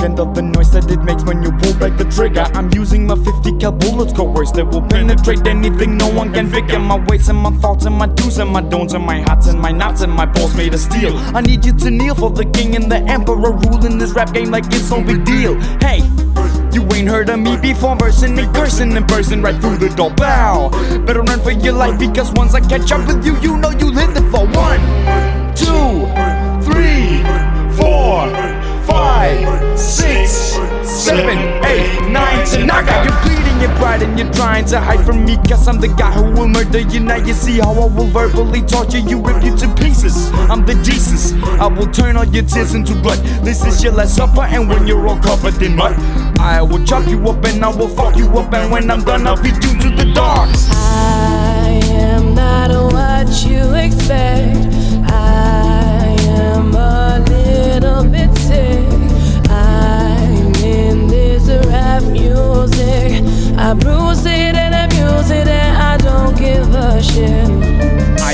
[0.00, 2.46] like the noise that it makes when you pull back the trigger.
[2.54, 6.78] I'm using my 50 cal bullets, words that will penetrate anything no one can figure.
[6.78, 9.60] My ways and my thoughts and my do's and my don'ts and my hearts and
[9.60, 11.16] my knots and my balls made of steel.
[11.36, 14.50] I need you to kneel for the king and the emperor ruling this rap game
[14.50, 15.60] like it's no big deal.
[15.80, 16.00] Hey.
[16.72, 20.10] You ain't heard of me before, versing and cursing and bursting right through the door.
[20.10, 20.70] Bow.
[21.04, 23.90] Better run for your life because once I catch up with you, you know you
[23.90, 24.80] live it for one,
[25.56, 25.79] two,
[31.10, 32.70] seven, eight, nine, ten.
[32.70, 35.36] I got you bleeding your pride and you're trying to hide from me.
[35.48, 37.00] Cause I'm the guy who will murder you.
[37.00, 40.30] Now you see how I will verbally torture you, rip you to pieces.
[40.50, 41.32] I'm the Jesus.
[41.58, 43.18] I will turn all your tears into blood.
[43.44, 45.94] This is your last supper, and when you're all covered in mud,
[46.38, 48.52] I will chop you up and I will fuck you up.
[48.54, 50.68] And when I'm done, I'll feed you to the dogs.
[50.70, 54.49] I am not what you expect.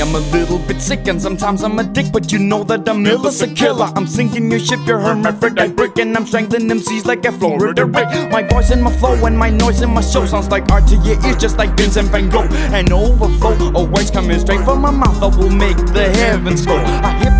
[0.00, 3.06] Am a little bit sick and sometimes I'm a dick, but you know that I'm
[3.06, 3.90] ill as a killer.
[3.94, 8.08] I'm sinking your ship, you're hermaphrodite brick, and I'm strangling MCs like a Florida Rick.
[8.30, 10.96] My voice and my flow and my noise and my show sounds like art to
[10.96, 12.48] your ears, just like Vincent Van Gogh.
[12.72, 16.76] An overflow of words coming straight from my mouth that will make the heavens go.
[16.76, 17.39] I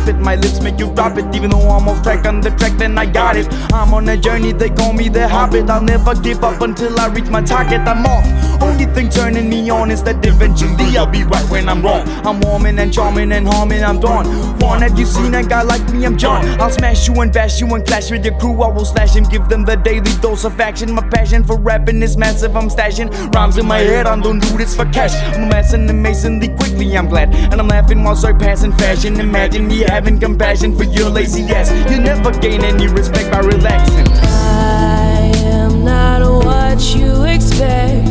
[0.00, 2.26] it then I bit, my lips make you drop it, even though I'm off track
[2.26, 3.46] on the track, then I got it.
[3.72, 5.70] I'm on a journey, they call me the Hobbit.
[5.70, 7.80] I'll never give up until I reach my target.
[7.80, 8.62] I'm off.
[8.62, 12.06] Only thing turning me on is that eventually I'll be right when I'm wrong.
[12.26, 14.26] I'm warming and charming and harming, I'm done.
[14.58, 16.04] One, have you seen a guy like me?
[16.04, 16.44] I'm John.
[16.60, 18.62] I'll smash you and bash you and clash with your crew.
[18.62, 20.92] I will slash and give them the daily dose of action.
[20.92, 22.56] My passion for rapping is massive.
[22.56, 24.06] I'm stashing rhymes in my head.
[24.06, 25.14] I don't do this for cash.
[25.34, 26.96] I'm amassing amazingly quickly.
[26.96, 29.18] I'm glad, and I'm laughing while surpassing fashion.
[29.18, 31.68] Imagine me having compassion for your lazy ass.
[31.90, 34.06] You never gain any respect by relaxing.
[34.22, 38.08] I am not what you expect.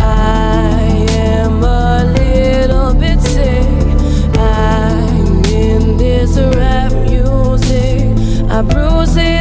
[0.00, 3.68] I am a little bit sick.
[4.38, 8.16] I'm in this rap music.
[8.50, 9.37] I bruise it.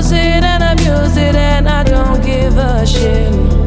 [0.00, 3.59] use it and abuse it, and I don't give a shit.